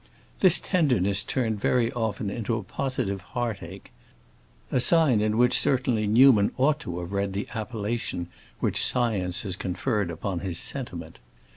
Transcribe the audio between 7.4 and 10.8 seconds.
appellation which science has conferred upon his